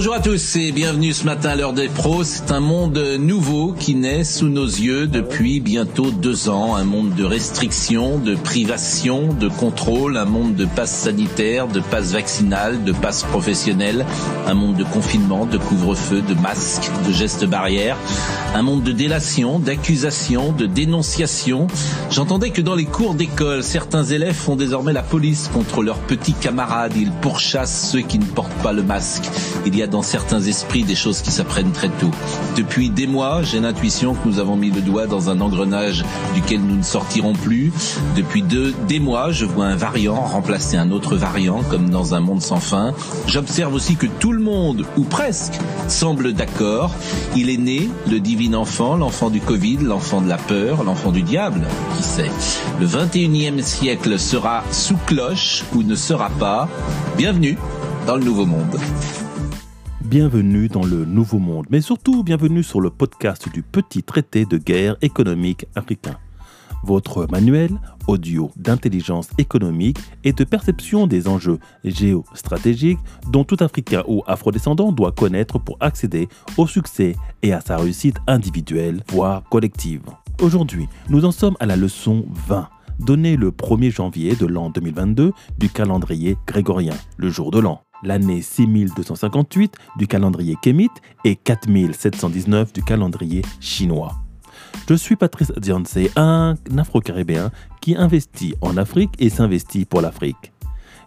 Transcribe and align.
Bonjour 0.00 0.14
à 0.14 0.20
tous 0.20 0.56
et 0.56 0.72
bienvenue 0.72 1.12
ce 1.12 1.26
matin 1.26 1.50
à 1.50 1.56
l'heure 1.56 1.74
des 1.74 1.88
pros. 1.88 2.24
C'est 2.24 2.52
un 2.52 2.60
monde 2.60 2.96
nouveau 3.18 3.74
qui 3.78 3.94
naît 3.94 4.24
sous 4.24 4.48
nos 4.48 4.64
yeux 4.64 5.06
depuis 5.06 5.60
bientôt 5.60 6.10
deux 6.10 6.48
ans. 6.48 6.74
Un 6.74 6.84
monde 6.84 7.14
de 7.14 7.22
restrictions, 7.22 8.16
de 8.16 8.34
privations, 8.34 9.34
de 9.34 9.50
contrôle, 9.50 10.16
un 10.16 10.24
monde 10.24 10.54
de 10.54 10.64
passes 10.64 10.96
sanitaires, 10.96 11.68
de 11.68 11.80
passes 11.80 12.12
vaccinales, 12.12 12.82
de 12.82 12.92
passes 12.92 13.24
professionnelles, 13.24 14.06
un 14.46 14.54
monde 14.54 14.76
de 14.76 14.84
confinement, 14.84 15.44
de 15.44 15.58
couvre-feu, 15.58 16.22
de 16.22 16.32
masques, 16.32 16.90
de 17.06 17.12
gestes 17.12 17.44
barrières, 17.44 17.98
un 18.54 18.62
monde 18.62 18.82
de 18.82 18.92
délation, 18.92 19.58
d'accusations, 19.58 20.52
de 20.52 20.64
dénonciations. 20.64 21.66
J'entendais 22.10 22.52
que 22.52 22.62
dans 22.62 22.74
les 22.74 22.86
cours 22.86 23.12
d'école, 23.12 23.62
certains 23.62 24.04
élèves 24.04 24.32
font 24.32 24.56
désormais 24.56 24.94
la 24.94 25.02
police 25.02 25.50
contre 25.52 25.82
leurs 25.82 25.98
petits 25.98 26.32
camarades. 26.32 26.94
Ils 26.96 27.12
pourchassent 27.12 27.90
ceux 27.92 28.00
qui 28.00 28.18
ne 28.18 28.24
portent 28.24 28.62
pas 28.62 28.72
le 28.72 28.82
masque. 28.82 29.28
Il 29.66 29.76
y 29.76 29.82
a 29.82 29.89
dans 29.90 30.02
certains 30.02 30.40
esprits 30.40 30.84
des 30.84 30.94
choses 30.94 31.20
qui 31.20 31.30
s'apprennent 31.30 31.72
très 31.72 31.88
tôt. 31.88 32.10
Depuis 32.56 32.90
des 32.90 33.06
mois, 33.06 33.42
j'ai 33.42 33.60
l'intuition 33.60 34.14
que 34.14 34.26
nous 34.26 34.38
avons 34.38 34.56
mis 34.56 34.70
le 34.70 34.80
doigt 34.80 35.06
dans 35.06 35.30
un 35.30 35.40
engrenage 35.40 36.04
duquel 36.34 36.60
nous 36.60 36.76
ne 36.76 36.82
sortirons 36.82 37.32
plus. 37.32 37.72
Depuis 38.16 38.42
deux, 38.42 38.72
des 38.88 39.00
mois, 39.00 39.32
je 39.32 39.44
vois 39.44 39.66
un 39.66 39.76
variant 39.76 40.14
remplacer 40.14 40.76
un 40.76 40.90
autre 40.90 41.16
variant, 41.16 41.62
comme 41.70 41.90
dans 41.90 42.14
un 42.14 42.20
monde 42.20 42.42
sans 42.42 42.60
fin. 42.60 42.94
J'observe 43.26 43.74
aussi 43.74 43.96
que 43.96 44.06
tout 44.06 44.32
le 44.32 44.40
monde, 44.40 44.86
ou 44.96 45.02
presque, 45.02 45.54
semble 45.88 46.32
d'accord. 46.32 46.94
Il 47.36 47.50
est 47.50 47.58
né, 47.58 47.88
le 48.08 48.20
divin 48.20 48.54
enfant, 48.54 48.96
l'enfant 48.96 49.30
du 49.30 49.40
Covid, 49.40 49.78
l'enfant 49.78 50.20
de 50.20 50.28
la 50.28 50.38
peur, 50.38 50.84
l'enfant 50.84 51.10
du 51.10 51.22
diable, 51.22 51.66
qui 51.96 52.02
sait. 52.02 52.30
Le 52.80 52.86
21e 52.86 53.62
siècle 53.62 54.18
sera 54.18 54.62
sous 54.70 54.96
cloche 55.06 55.64
ou 55.74 55.82
ne 55.82 55.94
sera 55.94 56.30
pas. 56.30 56.68
Bienvenue 57.16 57.58
dans 58.06 58.16
le 58.16 58.24
nouveau 58.24 58.46
monde 58.46 58.78
bienvenue 60.10 60.66
dans 60.66 60.82
le 60.82 61.04
Nouveau 61.04 61.38
Monde, 61.38 61.66
mais 61.70 61.80
surtout 61.80 62.24
bienvenue 62.24 62.64
sur 62.64 62.80
le 62.80 62.90
podcast 62.90 63.48
du 63.54 63.62
petit 63.62 64.02
traité 64.02 64.44
de 64.44 64.58
guerre 64.58 64.96
économique 65.02 65.66
africain. 65.76 66.16
Votre 66.82 67.28
manuel 67.30 67.70
audio 68.08 68.50
d'intelligence 68.56 69.28
économique 69.38 69.98
et 70.24 70.32
de 70.32 70.42
perception 70.42 71.06
des 71.06 71.28
enjeux 71.28 71.60
géostratégiques 71.84 72.98
dont 73.28 73.44
tout 73.44 73.58
Africain 73.60 74.02
ou 74.08 74.24
Afrodescendant 74.26 74.90
doit 74.90 75.12
connaître 75.12 75.60
pour 75.60 75.76
accéder 75.78 76.28
au 76.56 76.66
succès 76.66 77.14
et 77.44 77.52
à 77.52 77.60
sa 77.60 77.76
réussite 77.76 78.16
individuelle, 78.26 79.04
voire 79.12 79.44
collective. 79.48 80.02
Aujourd'hui, 80.42 80.88
nous 81.08 81.24
en 81.24 81.30
sommes 81.30 81.56
à 81.60 81.66
la 81.66 81.76
leçon 81.76 82.26
20 82.48 82.68
donnée 82.98 83.36
le 83.36 83.52
1er 83.52 83.92
janvier 83.92 84.34
de 84.34 84.46
l'an 84.46 84.70
2022 84.70 85.32
du 85.56 85.68
calendrier 85.68 86.36
grégorien, 86.48 86.96
le 87.16 87.30
jour 87.30 87.52
de 87.52 87.60
l'an 87.60 87.80
l'année 88.02 88.42
6258 88.42 89.74
du 89.96 90.06
calendrier 90.06 90.56
kémite 90.60 91.02
et 91.24 91.36
4719 91.36 92.72
du 92.72 92.82
calendrier 92.82 93.42
chinois. 93.60 94.16
Je 94.88 94.94
suis 94.94 95.16
Patrice 95.16 95.52
Dianse, 95.56 95.98
un 96.16 96.56
Afro-Caribéen 96.76 97.50
qui 97.80 97.94
investit 97.96 98.54
en 98.60 98.76
Afrique 98.76 99.12
et 99.18 99.30
s'investit 99.30 99.84
pour 99.84 100.00
l'Afrique. 100.00 100.52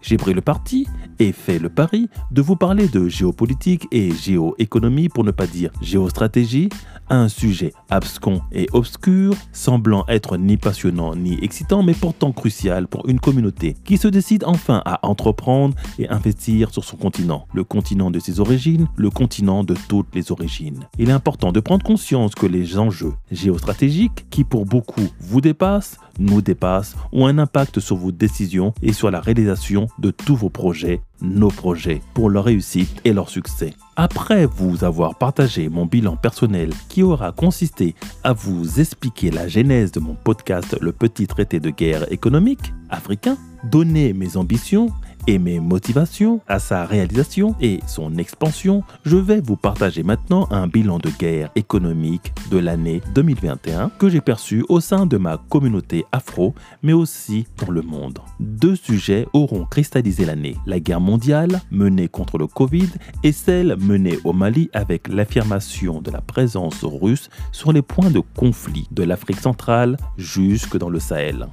J'ai 0.04 0.18
pris 0.18 0.34
le 0.34 0.42
parti 0.42 0.86
et 1.20 1.32
fait 1.32 1.60
le 1.60 1.70
pari 1.70 2.10
de 2.30 2.42
vous 2.42 2.58
parler 2.58 2.90
de 2.90 3.08
géopolitique 3.08 3.88
et 3.92 4.12
géoéconomie 4.12 5.08
pour 5.08 5.24
ne 5.24 5.32
pas 5.32 5.48
dire 5.48 5.72
géostratégie 5.82 6.68
un 7.10 7.30
sujet 7.30 7.74
abscon 7.90 8.42
et 8.52 8.68
obscur, 8.74 9.34
semblant 9.52 10.06
être 10.08 10.38
ni 10.38 10.58
passionnant 10.58 11.16
ni 11.16 11.38
excitant, 11.44 11.84
mais 11.84 11.94
pourtant 11.94 12.32
crucial 12.32 12.88
pour 12.88 13.08
une 13.08 13.20
communauté 13.20 13.76
qui 13.86 13.98
se 13.98 14.08
décide 14.08 14.44
enfin 14.46 14.82
à 14.86 15.06
entreprendre 15.08 15.76
et 16.00 16.10
investir 16.10 16.72
sur 16.72 16.84
son 16.84 16.98
continent, 16.98 17.48
le 17.54 17.64
continent 17.64 18.12
de 18.12 18.20
ses 18.20 18.40
origines, 18.40 18.88
le 18.96 19.10
continent 19.10 19.64
de 19.64 19.76
toutes 19.88 20.14
les 20.16 20.32
origines. 20.32 20.88
Il 20.98 21.10
est 21.10 21.14
important 21.14 21.52
de 21.52 21.60
prendre 21.60 21.84
conscience 21.84 22.36
que 22.36 22.46
les 22.46 22.78
enjeux 22.78 23.14
géostratégiques, 23.32 24.30
qui 24.30 24.44
pour 24.44 24.66
beaucoup 24.66 25.08
vous 25.20 25.42
dépassent, 25.42 25.98
nous 26.20 26.42
dépassent, 26.42 26.96
ont 27.12 27.28
un 27.28 27.38
impact 27.38 27.80
sur 27.80 27.96
vos 27.96 28.12
décisions 28.12 28.74
et 28.82 28.94
sur 28.94 29.12
la 29.12 29.20
réalisation 29.20 29.88
de 30.00 30.12
tous 30.12 30.36
vos 30.36 30.50
projets 30.50 31.02
nos 31.24 31.50
projets 31.50 32.02
pour 32.14 32.30
leur 32.30 32.44
réussite 32.44 33.02
et 33.06 33.14
leur 33.14 33.30
succès. 33.30 33.74
Après 33.96 34.46
vous 34.46 34.84
avoir 34.84 35.16
partagé 35.18 35.70
mon 35.70 35.86
bilan 35.86 36.16
personnel 36.18 36.72
qui 36.90 37.02
aura 37.02 37.32
consisté 37.32 37.96
à 38.24 38.34
vous 38.34 38.80
expliquer 38.80 39.32
la 39.32 39.48
genèse 39.48 39.92
de 39.92 40.00
mon 40.00 40.16
podcast 40.16 40.78
Le 40.82 40.92
Petit 40.92 41.28
Traité 41.28 41.60
de 41.60 41.70
guerre 41.70 42.12
économique 42.12 42.74
africain, 42.90 43.38
donner 43.64 44.14
mes 44.14 44.36
ambitions 44.36 44.90
et 45.28 45.40
mes 45.40 45.60
motivations 45.60 46.42
à 46.48 46.60
sa 46.60 46.86
réalisation 46.86 47.56
et 47.62 47.80
son 47.88 48.18
expansion, 48.18 48.84
je 49.06 49.18
vais 49.18 49.42
vous 49.42 49.56
partager 49.56 50.04
maintenant 50.04 50.48
un 50.52 50.68
bilan 50.68 50.98
de 50.98 51.10
guerre 51.10 51.50
économique 51.56 52.34
de 52.52 52.58
l'année 52.58 53.02
2021 53.16 53.92
que 53.98 54.10
j'ai 54.10 54.22
perçu 54.22 54.66
au 54.70 54.80
sein 54.80 55.06
de 55.06 55.18
ma 55.18 55.38
communauté 55.38 56.06
afro, 56.12 56.54
mais 56.82 56.94
aussi 56.94 57.46
dans 57.58 57.72
le 57.72 57.82
monde. 57.82 58.20
Deux 58.40 58.76
sujets 58.76 59.28
auront 59.34 59.66
cristallisé 59.66 60.26
l'année, 60.26 60.56
la 60.66 60.80
guerre 60.80 61.02
mondiale 61.02 61.62
menée 61.72 62.08
contre 62.08 62.38
le 62.38 62.48
Covid 62.48 62.90
et 63.24 63.32
celle 63.32 63.76
menée 63.78 64.20
au 64.24 64.34
Mali 64.34 64.70
avec 64.74 65.08
l'affirmation 65.08 66.02
de 66.02 66.12
la 66.12 66.22
présence 66.22 66.84
russe 66.84 67.30
sur 67.52 67.72
les 67.72 67.82
points 67.82 68.12
de 68.12 68.22
conflit 68.36 68.88
de 68.92 69.04
l'Afrique 69.04 69.40
centrale 69.40 69.98
jusque 70.18 70.78
dans 70.78 70.90
le 70.90 71.00
Sahel. 71.00 71.48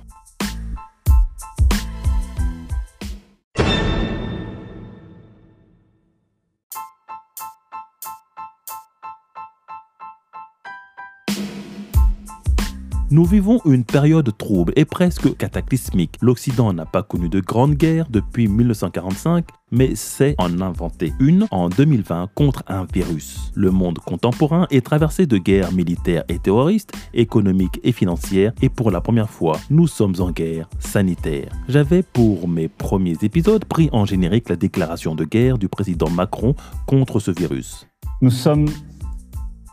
Nous 13.12 13.24
vivons 13.24 13.60
une 13.64 13.82
période 13.82 14.30
trouble 14.38 14.72
et 14.76 14.84
presque 14.84 15.36
cataclysmique. 15.36 16.14
L'Occident 16.22 16.72
n'a 16.72 16.86
pas 16.86 17.02
connu 17.02 17.28
de 17.28 17.40
grande 17.40 17.74
guerre 17.74 18.06
depuis 18.08 18.46
1945, 18.46 19.46
mais 19.72 19.96
sait 19.96 20.36
en 20.38 20.60
inventer 20.60 21.12
une 21.18 21.48
en 21.50 21.68
2020 21.68 22.28
contre 22.36 22.62
un 22.68 22.84
virus. 22.84 23.50
Le 23.56 23.72
monde 23.72 23.98
contemporain 23.98 24.68
est 24.70 24.86
traversé 24.86 25.26
de 25.26 25.38
guerres 25.38 25.72
militaires 25.72 26.22
et 26.28 26.38
terroristes, 26.38 26.92
économiques 27.12 27.80
et 27.82 27.90
financières, 27.90 28.52
et 28.62 28.68
pour 28.68 28.92
la 28.92 29.00
première 29.00 29.28
fois, 29.28 29.58
nous 29.70 29.88
sommes 29.88 30.14
en 30.20 30.30
guerre 30.30 30.70
sanitaire. 30.78 31.50
J'avais 31.66 32.04
pour 32.04 32.46
mes 32.46 32.68
premiers 32.68 33.16
épisodes 33.22 33.64
pris 33.64 33.88
en 33.90 34.04
générique 34.04 34.48
la 34.48 34.56
déclaration 34.56 35.16
de 35.16 35.24
guerre 35.24 35.58
du 35.58 35.68
président 35.68 36.10
Macron 36.10 36.54
contre 36.86 37.18
ce 37.18 37.32
virus. 37.32 37.88
Nous 38.22 38.30
sommes 38.30 38.68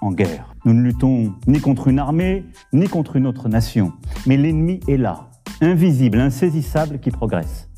en 0.01 0.11
guerre. 0.11 0.56
Nous 0.67 0.73
ne 0.73 0.81
luttons 0.81 1.33
ni 1.47 1.61
contre 1.61 1.87
une 1.87 1.97
armée, 1.97 2.43
ni 2.73 2.89
contre 2.89 3.15
une 3.15 3.25
autre 3.25 3.47
nation. 3.47 3.93
Mais 4.25 4.35
l'ennemi 4.35 4.81
est 4.89 4.97
là, 4.97 5.29
invisible, 5.61 6.19
insaisissable, 6.19 6.99
qui 6.99 7.09
progresse. 7.09 7.69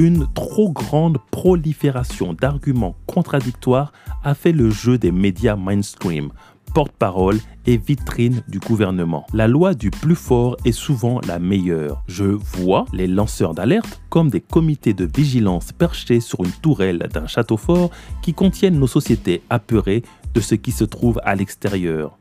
Une 0.02 0.26
trop 0.34 0.72
grande 0.72 1.20
prolifération 1.30 2.34
d'arguments 2.34 2.96
contradictoires 3.06 3.94
a 4.24 4.34
fait 4.34 4.52
le 4.52 4.72
jeu 4.72 4.98
des 4.98 5.12
médias 5.12 5.56
mainstream, 5.56 6.32
porte-parole 6.74 7.38
et 7.68 7.78
vitrine 7.78 8.42
du 8.48 8.58
gouvernement. 8.58 9.28
La 9.32 9.48
loi 9.48 9.76
du 9.76 9.92
plus 9.92 10.16
fort 10.16 10.58
est 10.66 10.72
souvent 10.72 11.22
la 11.28 11.38
meilleure. 11.38 12.02
Je 12.08 12.24
vois 12.24 12.86
les 12.94 13.06
lanceurs 13.06 13.54
d'alerte 13.54 14.02
comme 14.10 14.32
des 14.32 14.42
comités 14.42 14.96
de 14.96 15.06
vigilance 15.06 15.72
perchés 15.72 16.20
sur 16.20 16.44
une 16.44 16.50
tourelle 16.50 17.08
d'un 17.14 17.28
château 17.28 17.58
fort 17.58 17.92
qui 18.24 18.34
contiennent 18.34 18.80
nos 18.80 18.88
sociétés 18.88 19.44
apeurées 19.52 20.02
de 20.34 20.40
ce 20.40 20.56
qui 20.56 20.72
se 20.72 20.84
trouve 20.84 21.22
à 21.24 21.36
l'extérieur. 21.36 22.18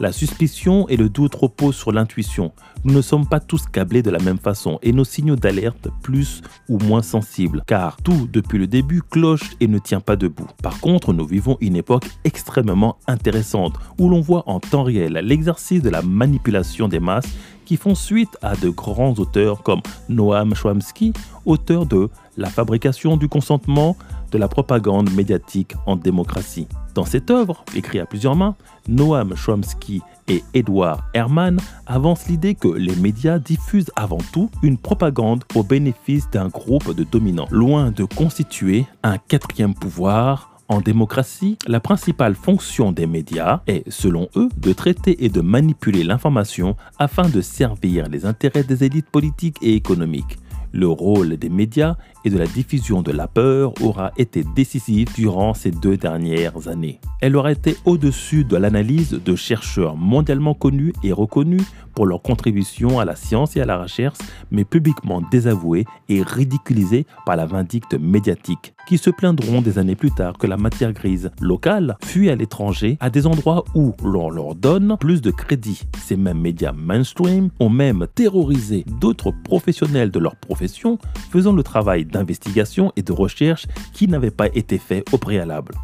La 0.00 0.12
suspicion 0.12 0.88
et 0.88 0.96
le 0.96 1.08
doute 1.08 1.34
reposent 1.34 1.76
sur 1.76 1.92
l'intuition. 1.92 2.52
Nous 2.84 2.94
ne 2.94 3.02
sommes 3.02 3.26
pas 3.26 3.40
tous 3.40 3.66
câblés 3.66 4.02
de 4.02 4.10
la 4.10 4.18
même 4.18 4.38
façon 4.38 4.78
et 4.82 4.92
nos 4.92 5.04
signaux 5.04 5.36
d'alerte 5.36 5.88
plus 6.02 6.42
ou 6.68 6.78
moins 6.78 7.02
sensibles, 7.02 7.62
car 7.66 7.96
tout 7.98 8.28
depuis 8.32 8.58
le 8.58 8.66
début 8.66 9.02
cloche 9.02 9.50
et 9.60 9.68
ne 9.68 9.78
tient 9.78 10.00
pas 10.00 10.16
debout. 10.16 10.48
Par 10.62 10.80
contre, 10.80 11.12
nous 11.12 11.26
vivons 11.26 11.56
une 11.60 11.76
époque 11.76 12.06
extrêmement 12.24 12.96
intéressante 13.06 13.74
où 13.98 14.08
l'on 14.08 14.20
voit 14.20 14.48
en 14.48 14.60
temps 14.60 14.82
réel 14.82 15.12
l'exercice 15.12 15.82
de 15.82 15.90
la 15.90 16.02
manipulation 16.02 16.88
des 16.88 17.00
masses 17.00 17.28
qui 17.64 17.76
font 17.76 17.94
suite 17.94 18.36
à 18.42 18.56
de 18.56 18.68
grands 18.68 19.14
auteurs 19.14 19.62
comme 19.62 19.82
Noam 20.08 20.54
Chomsky, 20.54 21.12
auteur 21.46 21.86
de 21.86 22.08
La 22.36 22.48
fabrication 22.48 23.16
du 23.16 23.28
consentement 23.28 23.96
de 24.30 24.38
la 24.38 24.48
propagande 24.48 25.12
médiatique 25.12 25.74
en 25.86 25.96
démocratie. 25.96 26.66
Dans 26.94 27.04
cette 27.04 27.30
œuvre, 27.30 27.64
écrite 27.74 28.00
à 28.02 28.06
plusieurs 28.06 28.36
mains, 28.36 28.54
Noam 28.88 29.34
Chomsky 29.34 30.02
et 30.28 30.42
Edward 30.54 31.00
Herman 31.14 31.58
avancent 31.86 32.28
l'idée 32.28 32.54
que 32.54 32.68
les 32.68 32.96
médias 32.96 33.38
diffusent 33.38 33.90
avant 33.96 34.18
tout 34.32 34.50
une 34.62 34.78
propagande 34.78 35.44
au 35.54 35.62
bénéfice 35.62 36.30
d'un 36.30 36.48
groupe 36.48 36.94
de 36.94 37.04
dominants, 37.04 37.48
loin 37.50 37.90
de 37.90 38.04
constituer 38.04 38.86
un 39.02 39.18
quatrième 39.18 39.74
pouvoir 39.74 40.52
en 40.72 40.80
démocratie, 40.80 41.58
la 41.66 41.80
principale 41.80 42.34
fonction 42.34 42.92
des 42.92 43.06
médias 43.06 43.60
est, 43.66 43.88
selon 43.90 44.28
eux, 44.36 44.48
de 44.56 44.72
traiter 44.72 45.22
et 45.22 45.28
de 45.28 45.42
manipuler 45.42 46.02
l'information 46.02 46.76
afin 46.98 47.28
de 47.28 47.42
servir 47.42 48.08
les 48.08 48.24
intérêts 48.24 48.64
des 48.64 48.82
élites 48.82 49.10
politiques 49.10 49.58
et 49.60 49.74
économiques. 49.74 50.38
Le 50.72 50.88
rôle 50.88 51.36
des 51.36 51.50
médias 51.50 51.96
et 52.24 52.30
de 52.30 52.38
la 52.38 52.46
diffusion 52.46 53.02
de 53.02 53.12
la 53.12 53.28
peur 53.28 53.74
aura 53.82 54.12
été 54.16 54.42
décisif 54.56 55.12
durant 55.14 55.52
ces 55.52 55.70
deux 55.70 55.96
dernières 55.96 56.68
années. 56.68 56.98
Elle 57.20 57.36
aura 57.36 57.52
été 57.52 57.76
au-dessus 57.84 58.44
de 58.44 58.56
l'analyse 58.56 59.10
de 59.10 59.36
chercheurs 59.36 59.96
mondialement 59.96 60.54
connus 60.54 60.94
et 61.02 61.12
reconnus 61.12 61.62
pour 61.94 62.06
leur 62.06 62.22
contribution 62.22 63.00
à 63.00 63.04
la 63.04 63.16
science 63.16 63.56
et 63.56 63.60
à 63.60 63.66
la 63.66 63.82
recherche, 63.82 64.18
mais 64.50 64.64
publiquement 64.64 65.20
désavoués 65.30 65.84
et 66.08 66.22
ridiculisés 66.22 67.06
par 67.26 67.36
la 67.36 67.46
vindicte 67.46 67.94
médiatique, 67.94 68.74
qui 68.86 68.98
se 68.98 69.10
plaindront 69.10 69.62
des 69.62 69.78
années 69.78 69.94
plus 69.94 70.10
tard 70.10 70.38
que 70.38 70.46
la 70.46 70.56
matière 70.56 70.92
grise 70.92 71.30
locale 71.40 71.96
fuit 72.04 72.30
à 72.30 72.34
l'étranger 72.34 72.96
à 73.00 73.10
des 73.10 73.26
endroits 73.26 73.64
où 73.74 73.94
l'on 74.04 74.30
leur 74.30 74.54
donne 74.54 74.96
plus 74.98 75.20
de 75.20 75.30
crédit. 75.30 75.82
Ces 75.98 76.16
mêmes 76.16 76.40
médias 76.40 76.72
mainstream 76.72 77.50
ont 77.60 77.70
même 77.70 78.06
terrorisé 78.14 78.84
d'autres 79.00 79.32
professionnels 79.44 80.10
de 80.10 80.18
leur 80.18 80.36
profession 80.36 80.98
faisant 81.30 81.52
le 81.52 81.62
travail 81.62 82.04
d'investigation 82.04 82.92
et 82.96 83.02
de 83.02 83.12
recherche 83.12 83.66
qui 83.92 84.08
n'avaient 84.08 84.30
pas 84.30 84.48
été 84.54 84.78
faits 84.78 85.04
au 85.12 85.18
préalable. 85.18 85.74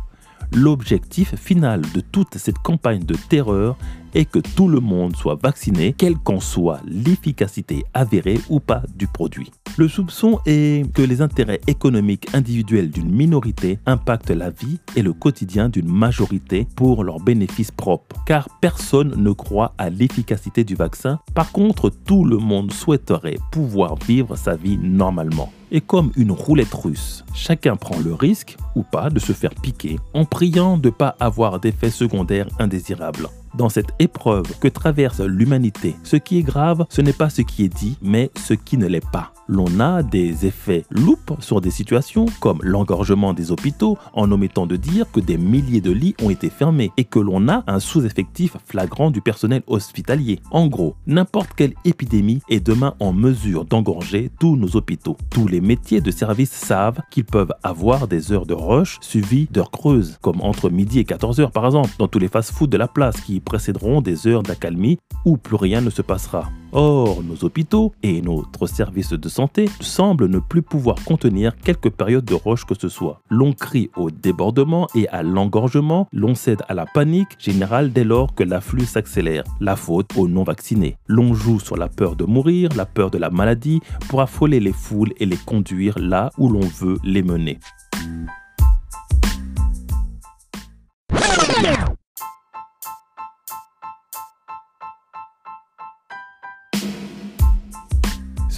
L'objectif 0.52 1.34
final 1.36 1.82
de 1.94 2.00
toute 2.00 2.36
cette 2.36 2.58
campagne 2.58 3.04
de 3.04 3.14
terreur 3.28 3.76
est 4.14 4.24
que 4.24 4.38
tout 4.38 4.68
le 4.68 4.80
monde 4.80 5.14
soit 5.14 5.38
vacciné, 5.40 5.92
quelle 5.92 6.16
qu'en 6.16 6.40
soit 6.40 6.80
l'efficacité 6.86 7.84
avérée 7.92 8.40
ou 8.48 8.58
pas 8.58 8.82
du 8.96 9.06
produit. 9.06 9.50
Le 9.78 9.86
soupçon 9.86 10.40
est 10.44 10.92
que 10.92 11.02
les 11.02 11.22
intérêts 11.22 11.60
économiques 11.68 12.34
individuels 12.34 12.90
d'une 12.90 13.12
minorité 13.12 13.78
impactent 13.86 14.32
la 14.32 14.50
vie 14.50 14.80
et 14.96 15.02
le 15.02 15.12
quotidien 15.12 15.68
d'une 15.68 15.86
majorité 15.88 16.66
pour 16.74 17.04
leurs 17.04 17.20
bénéfices 17.20 17.70
propres, 17.70 18.16
car 18.26 18.48
personne 18.60 19.14
ne 19.16 19.30
croit 19.30 19.74
à 19.78 19.88
l'efficacité 19.88 20.64
du 20.64 20.74
vaccin. 20.74 21.20
Par 21.32 21.52
contre, 21.52 21.90
tout 21.90 22.24
le 22.24 22.38
monde 22.38 22.72
souhaiterait 22.72 23.38
pouvoir 23.52 23.94
vivre 24.04 24.34
sa 24.34 24.56
vie 24.56 24.78
normalement. 24.78 25.52
Et 25.70 25.80
comme 25.80 26.10
une 26.16 26.32
roulette 26.32 26.74
russe, 26.74 27.24
chacun 27.32 27.76
prend 27.76 28.00
le 28.00 28.14
risque, 28.14 28.56
pas, 28.82 29.10
de 29.10 29.18
se 29.18 29.32
faire 29.32 29.54
piquer 29.54 29.98
en 30.14 30.24
priant 30.24 30.76
de 30.76 30.88
ne 30.88 30.92
pas 30.92 31.16
avoir 31.20 31.60
d'effets 31.60 31.90
secondaires 31.90 32.48
indésirables 32.58 33.28
dans 33.54 33.68
cette 33.68 33.92
épreuve 33.98 34.46
que 34.60 34.68
traverse 34.68 35.20
l'humanité. 35.20 35.96
Ce 36.04 36.16
qui 36.16 36.38
est 36.38 36.42
grave, 36.42 36.86
ce 36.88 37.00
n'est 37.00 37.12
pas 37.12 37.30
ce 37.30 37.42
qui 37.42 37.64
est 37.64 37.74
dit, 37.74 37.98
mais 38.02 38.30
ce 38.36 38.54
qui 38.54 38.78
ne 38.78 38.86
l'est 38.86 39.06
pas. 39.10 39.32
L'on 39.48 39.80
a 39.80 40.02
des 40.02 40.44
effets 40.44 40.84
loupes 40.90 41.32
sur 41.40 41.62
des 41.62 41.70
situations 41.70 42.26
comme 42.40 42.58
l'engorgement 42.62 43.32
des 43.32 43.50
hôpitaux 43.50 43.96
en 44.12 44.30
omettant 44.30 44.66
de 44.66 44.76
dire 44.76 45.10
que 45.10 45.20
des 45.20 45.38
milliers 45.38 45.80
de 45.80 45.90
lits 45.90 46.14
ont 46.22 46.28
été 46.28 46.50
fermés 46.50 46.92
et 46.98 47.04
que 47.04 47.18
l'on 47.18 47.48
a 47.48 47.64
un 47.66 47.80
sous-effectif 47.80 48.56
flagrant 48.66 49.10
du 49.10 49.22
personnel 49.22 49.62
hospitalier. 49.66 50.40
En 50.50 50.66
gros, 50.66 50.96
n'importe 51.06 51.54
quelle 51.56 51.72
épidémie 51.86 52.42
est 52.50 52.60
demain 52.60 52.94
en 53.00 53.14
mesure 53.14 53.64
d'engorger 53.64 54.30
tous 54.38 54.56
nos 54.56 54.76
hôpitaux. 54.76 55.16
Tous 55.30 55.48
les 55.48 55.62
métiers 55.62 56.02
de 56.02 56.10
service 56.10 56.52
savent 56.52 57.00
qu'ils 57.10 57.24
peuvent 57.24 57.54
avoir 57.62 58.06
des 58.06 58.32
heures 58.32 58.46
de 58.46 58.54
suivies 59.00 59.48
d'heures 59.50 59.70
creuses, 59.70 60.18
comme 60.20 60.40
entre 60.42 60.70
midi 60.70 60.98
et 60.98 61.04
14 61.04 61.40
heures 61.40 61.50
par 61.50 61.66
exemple, 61.66 61.90
dans 61.98 62.08
tous 62.08 62.18
les 62.18 62.28
fast-foods 62.28 62.68
de 62.68 62.76
la 62.76 62.88
place 62.88 63.20
qui 63.20 63.40
précéderont 63.40 64.00
des 64.00 64.26
heures 64.26 64.42
d'accalmie 64.42 64.98
où 65.24 65.36
plus 65.36 65.56
rien 65.56 65.80
ne 65.80 65.90
se 65.90 66.02
passera. 66.02 66.50
Or, 66.72 67.22
nos 67.22 67.44
hôpitaux 67.44 67.92
et 68.02 68.20
notre 68.20 68.66
service 68.66 69.10
de 69.10 69.28
santé 69.28 69.70
semblent 69.80 70.28
ne 70.28 70.38
plus 70.38 70.60
pouvoir 70.60 70.96
contenir 71.04 71.56
quelque 71.56 71.88
période 71.88 72.26
de 72.26 72.34
roche 72.34 72.66
que 72.66 72.74
ce 72.78 72.90
soit. 72.90 73.22
L'on 73.30 73.54
crie 73.54 73.90
au 73.96 74.10
débordement 74.10 74.86
et 74.94 75.08
à 75.08 75.22
l'engorgement, 75.22 76.06
l'on 76.12 76.34
cède 76.34 76.62
à 76.68 76.74
la 76.74 76.84
panique 76.84 77.36
générale 77.38 77.90
dès 77.92 78.04
lors 78.04 78.34
que 78.34 78.44
l'afflux 78.44 78.84
s'accélère. 78.84 79.44
La 79.60 79.76
faute 79.76 80.10
aux 80.16 80.28
non-vaccinés. 80.28 80.98
L'on 81.06 81.32
joue 81.32 81.58
sur 81.58 81.76
la 81.76 81.88
peur 81.88 82.16
de 82.16 82.24
mourir, 82.24 82.68
la 82.76 82.84
peur 82.84 83.10
de 83.10 83.18
la 83.18 83.30
maladie, 83.30 83.80
pour 84.08 84.20
affoler 84.20 84.60
les 84.60 84.72
foules 84.72 85.14
et 85.18 85.26
les 85.26 85.38
conduire 85.38 85.98
là 85.98 86.30
où 86.36 86.50
l'on 86.50 86.60
veut 86.60 86.98
les 87.02 87.22
mener. 87.22 87.58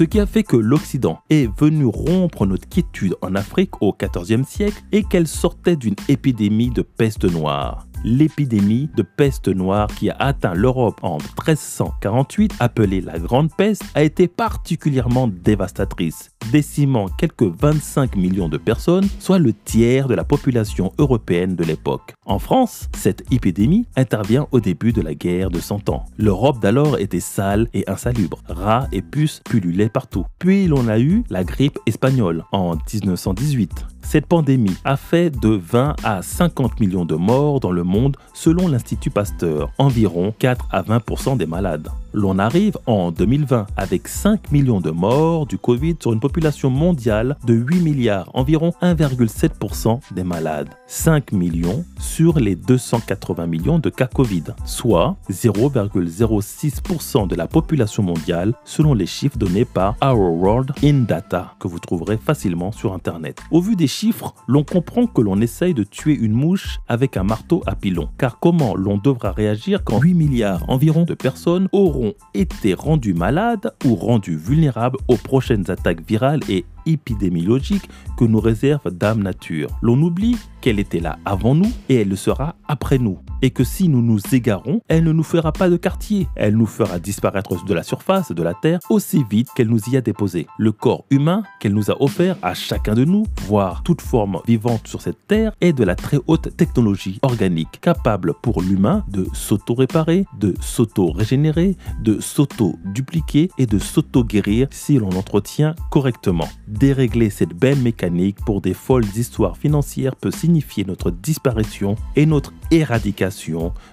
Ce 0.01 0.05
qui 0.05 0.19
a 0.19 0.25
fait 0.25 0.45
que 0.45 0.57
l'Occident 0.57 1.21
est 1.29 1.47
venu 1.61 1.85
rompre 1.85 2.47
notre 2.47 2.67
quiétude 2.67 3.17
en 3.21 3.35
Afrique 3.35 3.83
au 3.83 3.95
XIVe 3.95 4.45
siècle 4.45 4.83
et 4.93 5.05
qu'elle 5.05 5.29
sortait 5.29 5.77
d'une 5.77 5.95
épidémie 6.09 6.71
de 6.71 6.81
peste 6.81 7.31
noire 7.31 7.87
l'épidémie 8.05 8.89
de 8.97 9.03
peste 9.03 9.49
noire 9.49 9.89
qui 9.89 10.11
a 10.11 10.17
atteint 10.19 10.55
l'Europe 10.55 11.01
en 11.03 11.19
1348, 11.19 12.55
appelée 12.61 13.01
la 13.01 13.19
Grande 13.19 13.51
Peste, 13.57 13.85
a 13.95 14.03
été 14.03 14.29
particulièrement 14.29 15.29
dévastatrice, 15.29 16.31
décimant 16.53 17.09
quelques 17.09 17.43
25 17.43 18.17
millions 18.17 18.49
de 18.49 18.59
personnes, 18.59 19.09
soit 19.19 19.39
le 19.39 19.53
tiers 19.53 20.09
de 20.09 20.15
la 20.15 20.25
population 20.25 20.93
européenne 20.99 21.57
de 21.57 21.65
l'époque. 21.65 22.15
En 22.25 22.39
France, 22.39 22.89
cette 22.97 23.25
épidémie 23.33 23.87
intervient 23.97 24.47
au 24.53 24.61
début 24.61 24.93
de 24.93 25.03
la 25.03 25.15
guerre 25.15 25.51
de 25.51 25.61
Cent 25.61 25.89
Ans. 25.89 26.05
L'Europe 26.19 26.61
d'alors 26.61 26.99
était 26.99 27.21
sale 27.21 27.69
et 27.75 27.89
insalubre, 27.89 28.43
rats 28.49 28.89
et 28.93 29.03
puces 29.03 29.41
pullulaient 29.45 29.89
partout. 29.89 30.25
Puis 30.39 30.67
l'on 30.67 30.89
a 30.89 30.99
eu 30.99 31.25
la 31.31 31.45
grippe 31.45 31.79
espagnole 31.87 32.45
en 32.53 32.77
1918. 32.77 33.87
Cette 34.03 34.27
pandémie 34.27 34.77
a 34.85 34.97
fait 34.97 35.31
de 35.31 35.49
20 35.51 35.97
à 36.03 36.23
50 36.23 36.81
millions 36.81 37.05
de 37.05 37.15
morts 37.15 37.61
dans 37.61 37.71
le 37.71 37.85
monde 37.85 38.17
selon 38.35 38.69
l'Institut 38.69 39.11
Pasteur, 39.11 39.71
environ 39.79 40.35
4 40.39 40.69
à 40.71 40.83
20% 40.83 41.37
des 41.37 41.47
malades. 41.47 41.89
L'on 42.13 42.41
arrive 42.41 42.77
en 42.87 43.13
2020 43.13 43.69
avec 43.77 44.09
5 44.09 44.51
millions 44.51 44.81
de 44.81 44.91
morts 44.91 45.47
du 45.47 45.59
Covid 45.59 45.95
sur 46.01 46.13
une 46.13 46.19
population 46.19 46.69
mondiale 46.69 47.37
de 47.47 47.55
8 47.55 47.81
milliards, 47.81 48.29
environ 48.35 48.73
1,7% 48.83 50.01
des 50.13 50.25
malades. 50.25 50.71
5 50.89 51.31
millions 51.31 51.85
sur 52.01 52.41
les 52.41 52.57
280 52.57 53.47
millions 53.47 53.79
de 53.79 53.91
cas 53.91 54.09
Covid, 54.09 54.43
soit 54.65 55.17
0,06% 55.31 57.29
de 57.29 57.37
la 57.37 57.47
population 57.47 58.03
mondiale 58.03 58.55
selon 58.65 58.93
les 58.93 59.07
chiffres 59.07 59.39
donnés 59.39 59.65
par 59.65 59.95
Our 60.03 60.33
World 60.33 60.73
in 60.83 61.05
Data 61.07 61.55
que 61.61 61.69
vous 61.69 61.79
trouverez 61.79 62.17
facilement 62.17 62.73
sur 62.73 62.93
Internet. 62.93 63.41
Au 63.53 63.61
vu 63.61 63.77
des 63.77 63.87
chiffres, 63.87 64.35
l'on 64.49 64.65
comprend 64.65 65.07
que 65.07 65.21
l'on 65.21 65.41
essaye 65.41 65.75
de 65.75 65.85
tuer 65.85 66.15
une 66.15 66.33
mouche 66.33 66.81
avec 66.89 67.17
un 67.17 67.23
marteau 67.23 67.63
à 67.67 67.77
pilon. 67.77 68.09
Car 68.19 68.41
comment 68.41 68.75
l'on 68.75 68.99
devra 68.99 69.31
réagir 69.31 69.85
quand 69.85 70.01
8 70.01 70.15
milliards 70.15 70.69
environ 70.69 71.05
de 71.05 71.15
personnes 71.15 71.69
auront 71.73 72.00
été 72.35 72.75
rendues 72.75 73.15
malades 73.15 73.73
ou 73.85 73.95
rendues 73.95 74.37
vulnérables 74.37 74.99
aux 75.09 75.17
prochaines 75.17 75.71
attaques 75.71 76.07
virales 76.07 76.41
et 76.49 76.65
épidémiologique 76.87 77.89
que 78.17 78.25
nous 78.25 78.41
réserve 78.41 78.91
Dame 78.91 79.23
Nature. 79.23 79.71
L'on 79.83 80.01
oublie 80.03 80.37
qu'elle 80.61 80.79
était 80.79 81.01
là 81.01 81.19
avant 81.25 81.55
nous 81.55 81.73
et 81.89 81.97
elle 81.97 82.09
le 82.09 82.17
sera 82.17 82.57
après 82.69 82.99
nous. 82.99 83.19
Et 83.43 83.51
que 83.51 83.65
si 83.65 83.89
nous 83.89 84.03
nous 84.03 84.21
égarons, 84.33 84.83
elle 84.89 85.05
ne 85.05 85.13
nous 85.13 85.23
fera 85.23 85.53
pas 85.53 85.71
de 85.71 85.77
quartier. 85.77 86.29
Elle 86.37 86.57
nous 86.57 86.67
fera 86.67 86.99
disparaître 86.99 87.65
de 87.65 87.75
la 87.75 87.83
surface 87.83 88.33
de 88.33 88.43
la 88.43 88.55
Terre 88.55 88.81
aussi 88.91 89.25
vite 89.31 89.49
qu'elle 89.55 89.69
nous 89.69 89.81
y 89.91 89.97
a 89.97 90.03
déposé. 90.03 90.47
Le 90.59 90.73
corps 90.73 91.05
humain 91.11 91.43
qu'elle 91.59 91.73
nous 91.73 91.91
a 91.91 92.03
offert 92.03 92.37
à 92.43 92.55
chacun 92.55 92.95
de 92.95 93.05
nous, 93.05 93.25
voire 93.47 93.83
toute 93.83 94.03
forme 94.03 94.41
vivante 94.47 94.87
sur 94.87 95.01
cette 95.01 95.27
Terre, 95.27 95.53
est 95.61 95.73
de 95.73 95.85
la 95.85 95.95
très 95.95 96.19
haute 96.27 96.55
technologie 96.57 97.19
organique, 97.23 97.81
capable 97.81 98.35
pour 98.43 98.61
l'humain 98.61 99.05
de 99.09 99.27
s'auto-réparer, 99.33 100.27
de 100.39 100.55
s'auto-régénérer, 100.61 101.77
de 102.03 102.21
s'auto-dupliquer 102.21 103.51
et 103.57 103.67
de 103.67 103.79
s'auto-guérir 103.79 104.69
si 104.71 104.99
l'on 104.99 105.11
entretient 105.11 105.75
correctement. 105.91 106.49
Dérégler 106.69 107.31
cette 107.31 107.55
belle 107.55 107.79
mécanique 107.79 108.45
pour 108.45 108.61
des 108.61 108.75
folles 108.75 109.07
histoires 109.17 109.57
financières 109.57 110.17
peut 110.17 110.31
signifier 110.31 110.85
notre 110.85 111.11
disparition 111.11 111.95
et 112.17 112.27
notre 112.27 112.53
éradication 112.71 113.30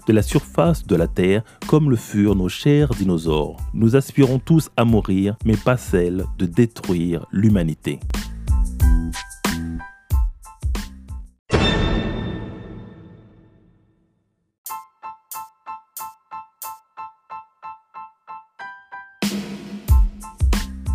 de 0.07 0.13
la 0.13 0.21
surface 0.21 0.85
de 0.85 0.95
la 0.95 1.07
Terre 1.07 1.43
comme 1.67 1.89
le 1.89 1.95
furent 1.95 2.35
nos 2.35 2.49
chers 2.49 2.89
dinosaures. 2.89 3.57
Nous 3.73 3.95
aspirons 3.95 4.39
tous 4.39 4.69
à 4.75 4.85
mourir, 4.85 5.35
mais 5.45 5.55
pas 5.55 5.77
celle 5.77 6.25
de 6.37 6.45
détruire 6.45 7.25
l'humanité. 7.31 7.99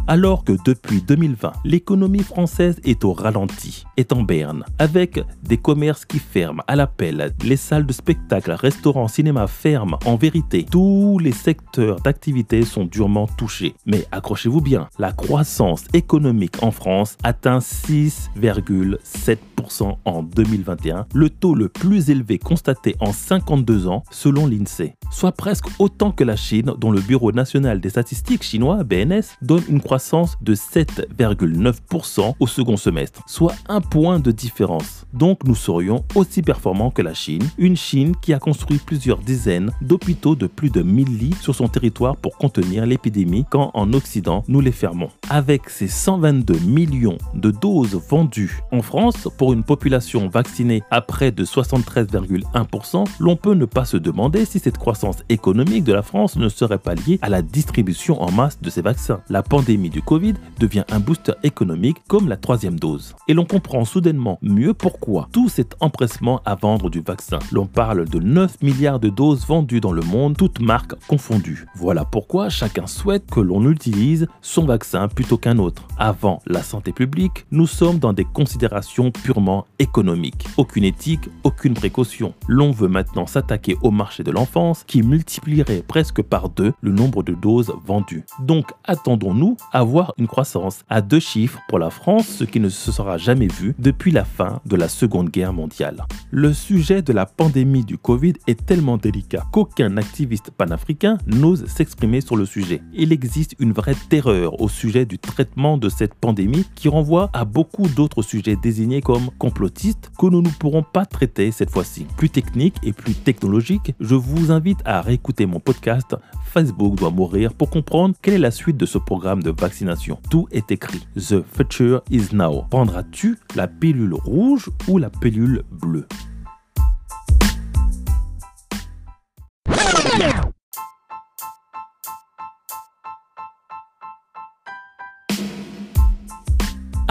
Alors 0.08 0.44
que 0.44 0.52
depuis 0.64 1.00
2020, 1.00 1.52
l'économie 1.64 2.22
française 2.22 2.80
est 2.84 3.04
au 3.04 3.12
ralenti, 3.12 3.84
est 3.96 4.12
en 4.12 4.22
berne, 4.22 4.64
avec 4.78 5.20
des 5.42 5.56
commerces 5.56 6.04
qui 6.04 6.18
ferment 6.18 6.62
à 6.66 6.76
l'appel, 6.76 7.32
les 7.44 7.56
salles 7.56 7.86
de 7.86 7.92
spectacle, 7.92 8.52
restaurants, 8.52 9.08
cinéma 9.08 9.46
ferment. 9.46 9.98
En 10.04 10.16
vérité, 10.16 10.66
tous 10.68 11.18
les 11.18 11.32
secteurs 11.32 12.00
d'activité 12.00 12.64
sont 12.64 12.84
durement 12.84 13.26
touchés. 13.26 13.74
Mais 13.86 14.04
accrochez-vous 14.10 14.60
bien, 14.60 14.88
la 14.98 15.12
croissance 15.12 15.84
économique 15.92 16.62
en 16.62 16.72
France 16.72 17.16
atteint 17.22 17.58
6,7% 17.58 19.96
en 20.04 20.22
2021, 20.22 21.06
le 21.14 21.30
taux 21.30 21.54
le 21.54 21.68
plus 21.68 22.10
élevé 22.10 22.38
constaté 22.38 22.96
en 23.00 23.12
52 23.12 23.86
ans 23.86 24.02
selon 24.10 24.46
l'INSEE, 24.46 24.96
soit 25.10 25.32
presque 25.32 25.66
autant 25.78 26.10
que 26.10 26.24
la 26.24 26.36
Chine 26.36 26.72
dont 26.78 26.90
le 26.90 27.00
Bureau 27.00 27.30
national 27.30 27.80
des 27.80 27.90
statistiques 27.90 28.42
chinois, 28.42 28.82
BNS, 28.82 29.22
donne 29.40 29.62
une 29.68 29.80
croissance 29.80 29.91
de 29.92 30.54
7,9% 30.54 32.34
au 32.40 32.46
second 32.46 32.78
semestre, 32.78 33.22
soit 33.26 33.54
un 33.68 33.82
point 33.82 34.20
de 34.20 34.30
différence. 34.30 35.04
Donc 35.12 35.44
nous 35.44 35.54
serions 35.54 36.02
aussi 36.14 36.40
performants 36.40 36.90
que 36.90 37.02
la 37.02 37.12
Chine, 37.12 37.42
une 37.58 37.76
Chine 37.76 38.14
qui 38.22 38.32
a 38.32 38.38
construit 38.38 38.78
plusieurs 38.78 39.18
dizaines 39.18 39.70
d'hôpitaux 39.82 40.34
de 40.34 40.46
plus 40.46 40.70
de 40.70 40.80
1000 40.80 41.18
lits 41.18 41.36
sur 41.42 41.54
son 41.54 41.68
territoire 41.68 42.16
pour 42.16 42.38
contenir 42.38 42.86
l'épidémie 42.86 43.44
quand 43.50 43.70
en 43.74 43.92
Occident 43.92 44.44
nous 44.48 44.62
les 44.62 44.72
fermons. 44.72 45.10
Avec 45.28 45.68
ses 45.68 45.88
122 45.88 46.60
millions 46.60 47.18
de 47.34 47.50
doses 47.50 48.00
vendues 48.08 48.60
en 48.72 48.80
France 48.80 49.28
pour 49.36 49.52
une 49.52 49.62
population 49.62 50.28
vaccinée 50.28 50.82
à 50.90 51.02
près 51.02 51.32
de 51.32 51.44
73,1%, 51.44 53.04
l'on 53.20 53.36
peut 53.36 53.54
ne 53.54 53.66
pas 53.66 53.84
se 53.84 53.98
demander 53.98 54.46
si 54.46 54.58
cette 54.58 54.78
croissance 54.78 55.22
économique 55.28 55.84
de 55.84 55.92
la 55.92 56.02
France 56.02 56.36
ne 56.36 56.48
serait 56.48 56.78
pas 56.78 56.94
liée 56.94 57.18
à 57.20 57.28
la 57.28 57.42
distribution 57.42 58.22
en 58.22 58.32
masse 58.32 58.58
de 58.62 58.70
ces 58.70 58.80
vaccins. 58.80 59.20
La 59.28 59.42
pandémie 59.42 59.81
du 59.88 60.02
Covid 60.02 60.34
devient 60.58 60.84
un 60.90 61.00
booster 61.00 61.32
économique 61.42 61.98
comme 62.08 62.28
la 62.28 62.36
troisième 62.36 62.78
dose. 62.78 63.14
Et 63.28 63.34
l'on 63.34 63.44
comprend 63.44 63.84
soudainement 63.84 64.38
mieux 64.42 64.74
pourquoi 64.74 65.28
tout 65.32 65.48
cet 65.48 65.76
empressement 65.80 66.40
à 66.44 66.54
vendre 66.54 66.90
du 66.90 67.00
vaccin. 67.00 67.38
L'on 67.50 67.66
parle 67.66 68.08
de 68.08 68.18
9 68.18 68.62
milliards 68.62 69.00
de 69.00 69.08
doses 69.08 69.46
vendues 69.46 69.80
dans 69.80 69.92
le 69.92 70.02
monde, 70.02 70.36
toutes 70.36 70.60
marques 70.60 70.94
confondues. 71.06 71.66
Voilà 71.76 72.04
pourquoi 72.04 72.48
chacun 72.48 72.86
souhaite 72.86 73.30
que 73.30 73.40
l'on 73.40 73.70
utilise 73.70 74.26
son 74.40 74.64
vaccin 74.64 75.08
plutôt 75.08 75.38
qu'un 75.38 75.58
autre. 75.58 75.82
Avant 75.98 76.40
la 76.46 76.62
santé 76.62 76.92
publique, 76.92 77.46
nous 77.50 77.66
sommes 77.66 77.98
dans 77.98 78.12
des 78.12 78.24
considérations 78.24 79.10
purement 79.10 79.66
économiques. 79.78 80.46
Aucune 80.56 80.84
éthique, 80.84 81.28
aucune 81.44 81.74
précaution. 81.74 82.34
L'on 82.48 82.70
veut 82.70 82.88
maintenant 82.88 83.26
s'attaquer 83.26 83.76
au 83.82 83.90
marché 83.90 84.22
de 84.22 84.30
l'enfance 84.30 84.84
qui 84.86 85.02
multiplierait 85.02 85.84
presque 85.86 86.22
par 86.22 86.48
deux 86.48 86.72
le 86.80 86.92
nombre 86.92 87.22
de 87.22 87.34
doses 87.34 87.72
vendues. 87.84 88.24
Donc 88.40 88.72
attendons-nous 88.84 89.56
avoir 89.72 90.14
une 90.18 90.26
croissance 90.26 90.84
à 90.88 91.00
deux 91.00 91.20
chiffres 91.20 91.60
pour 91.68 91.78
la 91.78 91.90
France, 91.90 92.26
ce 92.26 92.44
qui 92.44 92.60
ne 92.60 92.68
se 92.68 92.92
sera 92.92 93.16
jamais 93.16 93.48
vu 93.48 93.74
depuis 93.78 94.10
la 94.10 94.24
fin 94.24 94.60
de 94.66 94.76
la 94.76 94.88
Seconde 94.88 95.30
Guerre 95.30 95.52
mondiale. 95.52 96.04
Le 96.30 96.52
sujet 96.52 97.02
de 97.02 97.12
la 97.12 97.26
pandémie 97.26 97.84
du 97.84 97.98
Covid 97.98 98.34
est 98.46 98.64
tellement 98.64 98.96
délicat 98.96 99.44
qu'aucun 99.52 99.96
activiste 99.96 100.50
panafricain 100.50 101.18
n'ose 101.26 101.66
s'exprimer 101.66 102.20
sur 102.20 102.36
le 102.36 102.46
sujet. 102.46 102.82
Il 102.92 103.12
existe 103.12 103.54
une 103.58 103.72
vraie 103.72 103.96
terreur 104.08 104.60
au 104.60 104.68
sujet 104.68 105.06
du 105.06 105.18
traitement 105.18 105.78
de 105.78 105.88
cette 105.88 106.14
pandémie 106.14 106.66
qui 106.74 106.88
renvoie 106.88 107.30
à 107.32 107.44
beaucoup 107.44 107.88
d'autres 107.88 108.22
sujets 108.22 108.56
désignés 108.56 109.00
comme 109.00 109.30
complotistes 109.38 110.10
que 110.18 110.26
nous 110.26 110.42
ne 110.42 110.50
pourrons 110.50 110.82
pas 110.82 111.06
traiter 111.06 111.50
cette 111.50 111.70
fois-ci. 111.70 112.06
Plus 112.16 112.30
technique 112.30 112.76
et 112.82 112.92
plus 112.92 113.14
technologique, 113.14 113.94
je 114.00 114.14
vous 114.14 114.50
invite 114.50 114.80
à 114.84 115.00
réécouter 115.00 115.46
mon 115.46 115.60
podcast 115.60 116.16
Facebook 116.52 116.96
doit 116.96 117.10
mourir 117.10 117.54
pour 117.54 117.70
comprendre 117.70 118.14
quelle 118.20 118.34
est 118.34 118.38
la 118.38 118.50
suite 118.50 118.76
de 118.76 118.84
ce 118.84 118.98
programme 118.98 119.42
de 119.42 119.50
vaccination. 119.62 120.18
Tout 120.28 120.48
est 120.50 120.72
écrit. 120.72 121.06
The 121.14 121.42
future 121.42 122.02
is 122.10 122.34
now. 122.34 122.66
Prendras-tu 122.68 123.38
la 123.54 123.68
pilule 123.68 124.14
rouge 124.14 124.68
ou 124.88 124.98
la 124.98 125.08
pilule 125.08 125.62
bleue? 125.70 126.06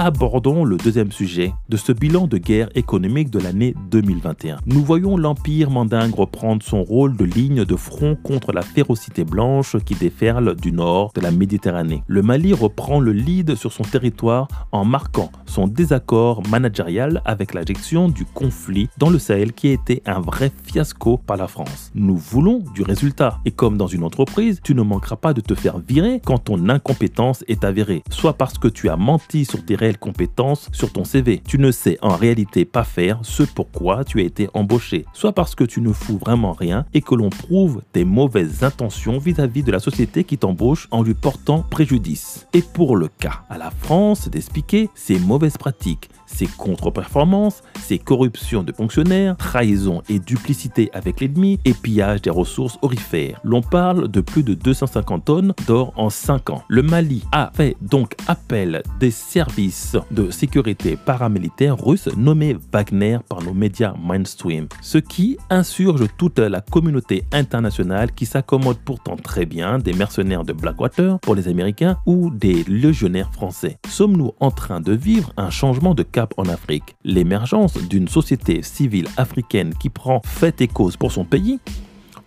Abordons 0.06 0.64
le 0.64 0.78
deuxième 0.78 1.12
sujet 1.12 1.54
de 1.70 1.78
ce 1.78 1.92
bilan 1.92 2.26
de 2.26 2.40
guerre 2.40 2.70
économique 2.74 3.30
de 3.30 3.38
l'année 3.38 3.76
2021. 3.92 4.58
Nous 4.66 4.84
voyons 4.84 5.16
l'Empire 5.16 5.70
mandingue 5.70 6.16
reprendre 6.16 6.64
son 6.64 6.84
rôle 6.84 7.16
de 7.16 7.24
ligne 7.24 7.66
de 7.66 7.76
front 7.76 8.16
contre 8.16 8.52
la 8.52 8.64
férocité 8.64 9.24
blanche 9.24 9.78
qui 9.86 9.94
déferle 9.94 10.56
du 10.56 10.72
nord 10.72 11.12
de 11.14 11.22
la 11.22 11.30
Méditerranée. 11.30 12.02
Le 12.08 12.24
Mali 12.24 12.52
reprend 12.52 13.00
le 13.00 13.12
lead 13.12 13.54
sur 13.54 13.72
son 13.72 13.84
territoire 13.84 14.48
en 14.72 14.86
marquant 14.86 15.32
son 15.46 15.68
désaccord 15.68 16.42
managérial 16.50 17.22
avec 17.26 17.54
la 17.54 17.64
gestion 17.64 18.10
du 18.10 18.26
conflit 18.26 18.90
dans 18.98 19.12
le 19.12 19.20
Sahel 19.20 19.54
qui 19.54 19.68
a 19.68 19.74
été 19.74 20.02
un 20.08 20.20
vrai 20.20 20.52
fiasco 20.64 21.18
par 21.18 21.38
la 21.38 21.48
France. 21.48 21.92
Nous 21.94 22.18
voulons 22.18 22.64
du 22.74 22.82
résultat 22.82 23.38
et 23.46 23.52
comme 23.52 23.78
dans 23.78 23.88
une 23.88 24.04
entreprise, 24.04 24.62
tu 24.64 24.74
ne 24.74 24.82
manqueras 24.82 25.18
pas 25.18 25.34
de 25.34 25.42
te 25.42 25.54
faire 25.54 25.78
virer 25.78 26.22
quand 26.26 26.40
ton 26.40 26.70
incompétence 26.70 27.44
est 27.48 27.64
avérée, 27.64 28.02
soit 28.10 28.34
parce 28.34 28.58
que 28.58 28.68
tu 28.68 28.90
as 28.90 28.98
menti 28.98 29.46
sur 29.46 29.64
tes 29.64 29.76
compétences 29.98 30.70
sur 30.72 30.92
ton 30.92 31.04
CV. 31.04 31.42
Tu 31.46 31.58
ne 31.58 31.72
sais 31.72 31.98
en 32.02 32.16
réalité 32.16 32.66
pas 32.66 32.84
faire 32.84 33.20
ce 33.24 33.44
pourquoi 33.44 34.04
tu 34.04 34.20
as 34.20 34.24
été 34.24 34.50
embauché, 34.54 35.06
soit 35.14 35.34
parce 35.34 35.56
que 35.56 35.64
tu 35.64 35.82
ne 35.82 35.92
fous 35.92 36.18
vraiment 36.18 36.54
rien 36.54 36.86
et 36.94 37.02
que 37.02 37.16
l'on 37.16 37.30
prouve 37.30 37.82
tes 37.92 38.06
mauvaises 38.06 38.64
intentions 38.64 39.18
vis-à-vis 39.18 39.64
de 39.64 39.72
la 39.72 39.80
société 39.80 40.24
qui 40.24 40.38
t'embauche 40.38 40.88
en 40.92 41.04
lui 41.04 41.14
portant 41.14 41.64
préjudice. 41.70 42.48
Et 42.54 42.62
pour 42.62 42.96
le 42.96 43.08
cas 43.08 43.44
à 43.50 43.58
la 43.58 43.72
France 43.72 44.30
d'expliquer 44.30 44.90
ces 44.96 45.20
mauvaises 45.20 45.58
pratiques, 45.58 46.10
ses 46.32 46.48
contre-performances, 46.48 47.62
ses 47.80 48.00
corruptions 48.00 48.64
de 48.64 48.72
fonctionnaires, 48.72 49.36
trahison 49.38 50.02
et 50.10 50.20
duplicité 50.20 50.90
avec 50.94 51.20
l'ennemi 51.20 51.60
et 51.66 51.74
pillage 51.74 52.22
des 52.22 52.30
ressources 52.30 52.78
orifères. 52.82 53.40
L'on 53.44 53.62
parle 53.62 54.08
de 54.08 54.22
plus 54.22 54.44
de 54.44 54.54
250 54.54 55.26
tonnes 55.26 55.54
d'or 55.68 55.94
en 55.96 56.10
5 56.10 56.50
ans. 56.50 56.64
Le 56.68 56.84
Mali 56.84 57.24
a 57.32 57.52
fait 57.54 57.76
donc 57.82 58.16
appel 58.28 58.84
des 59.00 59.12
services 59.12 59.98
de 60.12 60.32
sécurité 60.32 60.98
paramilitaires 60.98 61.78
russes 61.78 62.10
nommés 62.18 62.58
Wagner 62.72 63.20
par 63.28 63.42
nos 63.42 63.54
médias 63.54 63.94
mainstream, 64.02 64.68
ce 64.82 64.98
qui 64.98 65.38
insurge 65.50 66.06
toute 66.18 66.40
la 66.40 66.62
communauté 66.62 67.24
internationale 67.32 68.12
qui 68.14 68.26
s'accommode 68.26 68.78
pourtant 68.84 69.16
très 69.16 69.46
bien 69.46 69.80
des 69.80 69.94
mercenaires 69.94 70.44
de 70.44 70.54
Blackwater 70.54 71.20
pour 71.20 71.36
les 71.36 71.48
Américains 71.48 71.98
ou 72.06 72.30
des 72.30 72.64
légionnaires 72.64 73.32
français. 73.32 73.78
Sommes-nous 73.88 74.34
en 74.40 74.52
train 74.52 74.80
de 74.80 74.94
vivre 74.94 75.32
un 75.38 75.50
changement 75.50 75.94
de 75.94 76.04
cap 76.04 76.21
en 76.38 76.46
Afrique 76.46 76.96
L'émergence 77.04 77.78
d'une 77.78 78.08
société 78.08 78.64
civile 78.64 79.08
africaine 79.18 79.74
qui 79.80 79.90
prend 79.90 80.22
fait 80.26 80.62
et 80.62 80.68
cause 80.68 80.98
pour 80.98 81.12
son 81.12 81.26
pays 81.26 81.60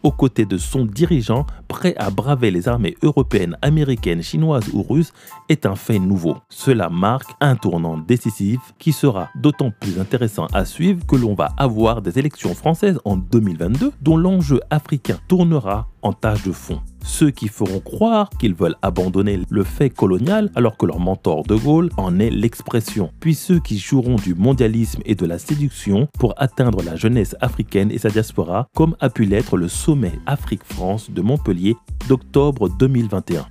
aux 0.04 0.12
côtés 0.12 0.44
de 0.44 0.58
son 0.58 0.84
dirigeant 0.84 1.46
prêt 1.66 1.94
à 1.96 2.10
braver 2.10 2.50
les 2.50 2.68
armées 2.68 2.94
européennes, 3.02 3.56
américaines, 3.62 4.22
chinoises 4.22 4.68
ou 4.72 4.82
russes 4.82 5.12
est 5.48 5.66
un 5.66 5.74
fait 5.74 5.98
nouveau. 5.98 6.36
Cela 6.50 6.90
marque 6.90 7.30
un 7.40 7.56
tournant 7.56 7.96
décisif 7.96 8.60
qui 8.78 8.92
sera 8.92 9.30
d'autant 9.34 9.72
plus 9.80 9.98
intéressant 9.98 10.46
à 10.52 10.66
suivre 10.66 11.04
que 11.06 11.16
l'on 11.16 11.34
va 11.34 11.52
avoir 11.56 12.02
des 12.02 12.18
élections 12.18 12.54
françaises 12.54 13.00
en 13.04 13.16
2022 13.16 13.92
dont 14.02 14.16
l'enjeu 14.16 14.60
africain 14.70 15.18
tournera 15.26 15.88
en 16.04 16.12
tâche 16.12 16.44
de 16.44 16.52
fond 16.52 16.80
ceux 17.04 17.30
qui 17.30 17.48
feront 17.48 17.80
croire 17.80 18.30
qu'ils 18.30 18.54
veulent 18.54 18.76
abandonner 18.82 19.40
le 19.48 19.62
fait 19.62 19.90
colonial 19.90 20.50
alors 20.54 20.76
que 20.76 20.86
leur 20.86 20.98
mentor 20.98 21.44
de 21.44 21.54
Gaulle 21.54 21.90
en 21.96 22.18
est 22.18 22.30
l'expression, 22.30 23.12
puis 23.20 23.34
ceux 23.34 23.60
qui 23.60 23.78
joueront 23.78 24.16
du 24.16 24.34
mondialisme 24.34 25.02
et 25.04 25.14
de 25.14 25.26
la 25.26 25.38
séduction 25.38 26.08
pour 26.18 26.34
atteindre 26.38 26.82
la 26.82 26.96
jeunesse 26.96 27.36
africaine 27.40 27.90
et 27.90 27.98
sa 27.98 28.08
diaspora, 28.08 28.68
comme 28.74 28.96
a 29.00 29.10
pu 29.10 29.24
l'être 29.24 29.56
le 29.56 29.68
sommet 29.68 30.12
Afrique-France 30.26 31.10
de 31.10 31.20
Montpellier 31.20 31.76
d'octobre 32.08 32.68
2021. 32.68 33.46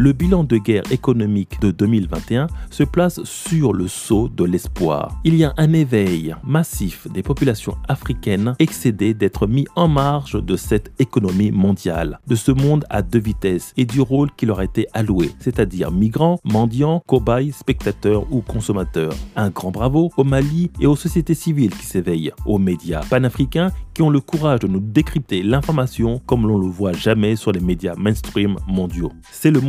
Le 0.00 0.14
bilan 0.14 0.44
de 0.44 0.56
guerre 0.56 0.90
économique 0.90 1.60
de 1.60 1.70
2021 1.72 2.46
se 2.70 2.84
place 2.84 3.22
sur 3.24 3.74
le 3.74 3.86
saut 3.86 4.30
de 4.30 4.44
l'espoir. 4.44 5.20
Il 5.24 5.34
y 5.34 5.44
a 5.44 5.52
un 5.58 5.74
éveil 5.74 6.34
massif 6.42 7.06
des 7.12 7.22
populations 7.22 7.76
africaines 7.86 8.54
excédées 8.58 9.12
d'être 9.12 9.46
mis 9.46 9.66
en 9.76 9.88
marge 9.88 10.42
de 10.42 10.56
cette 10.56 10.90
économie 10.98 11.50
mondiale, 11.50 12.18
de 12.26 12.34
ce 12.34 12.50
monde 12.50 12.86
à 12.88 13.02
deux 13.02 13.18
vitesses 13.18 13.74
et 13.76 13.84
du 13.84 14.00
rôle 14.00 14.30
qui 14.38 14.46
leur 14.46 14.60
a 14.60 14.64
été 14.64 14.86
alloué, 14.94 15.32
c'est-à-dire 15.38 15.90
migrants, 15.90 16.40
mendiants, 16.44 17.02
cobayes, 17.06 17.52
spectateurs 17.52 18.24
ou 18.32 18.40
consommateurs. 18.40 19.12
Un 19.36 19.50
grand 19.50 19.70
bravo 19.70 20.10
au 20.16 20.24
Mali 20.24 20.70
et 20.80 20.86
aux 20.86 20.96
sociétés 20.96 21.34
civiles 21.34 21.76
qui 21.76 21.84
s'éveillent, 21.84 22.32
aux 22.46 22.58
médias 22.58 23.02
panafricains 23.10 23.70
qui 23.92 24.00
ont 24.00 24.08
le 24.08 24.20
courage 24.20 24.60
de 24.60 24.66
nous 24.66 24.80
décrypter 24.80 25.42
l'information 25.42 26.22
comme 26.24 26.46
l'on 26.46 26.56
le 26.56 26.68
voit 26.68 26.92
jamais 26.94 27.36
sur 27.36 27.52
les 27.52 27.60
médias 27.60 27.96
mainstream 27.96 28.56
mondiaux. 28.66 29.12
C'est 29.30 29.50
le 29.50 29.60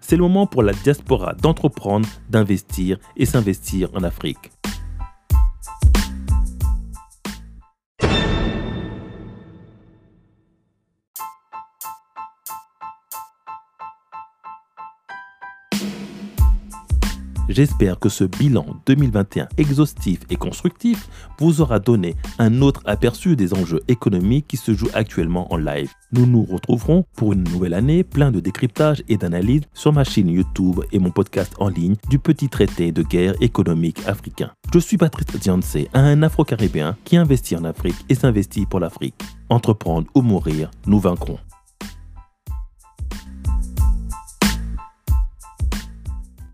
c'est 0.00 0.16
le 0.16 0.22
moment 0.22 0.46
pour 0.46 0.62
la 0.62 0.72
diaspora 0.72 1.34
d'entreprendre, 1.34 2.08
d'investir 2.28 2.98
et 3.16 3.26
s'investir 3.26 3.90
en 3.94 4.02
Afrique. 4.02 4.50
J'espère 17.48 17.98
que 17.98 18.10
ce 18.10 18.24
bilan 18.24 18.66
2021 18.86 19.48
exhaustif 19.56 20.20
et 20.28 20.36
constructif 20.36 21.08
vous 21.38 21.62
aura 21.62 21.78
donné 21.78 22.14
un 22.38 22.60
autre 22.60 22.82
aperçu 22.84 23.36
des 23.36 23.54
enjeux 23.54 23.80
économiques 23.88 24.46
qui 24.48 24.58
se 24.58 24.74
jouent 24.74 24.90
actuellement 24.92 25.52
en 25.52 25.56
live. 25.56 25.90
Nous 26.12 26.26
nous 26.26 26.44
retrouverons 26.44 27.04
pour 27.16 27.32
une 27.32 27.44
nouvelle 27.44 27.72
année 27.72 28.04
plein 28.04 28.30
de 28.30 28.40
décryptage 28.40 29.02
et 29.08 29.16
d'analyse 29.16 29.62
sur 29.72 29.94
ma 29.94 30.04
chaîne 30.04 30.28
YouTube 30.28 30.80
et 30.92 30.98
mon 30.98 31.10
podcast 31.10 31.54
en 31.58 31.68
ligne 31.68 31.96
du 32.10 32.18
petit 32.18 32.50
traité 32.50 32.92
de 32.92 33.02
guerre 33.02 33.34
économique 33.40 34.06
africain. 34.06 34.50
Je 34.72 34.78
suis 34.78 34.98
Patrice 34.98 35.40
Dianse, 35.40 35.78
un 35.94 36.22
Afro-Caribéen 36.22 36.96
qui 37.04 37.16
investit 37.16 37.56
en 37.56 37.64
Afrique 37.64 37.96
et 38.10 38.14
s'investit 38.14 38.66
pour 38.66 38.80
l'Afrique. 38.80 39.22
Entreprendre 39.48 40.06
ou 40.14 40.20
mourir, 40.20 40.70
nous 40.86 40.98
vaincrons. 40.98 41.38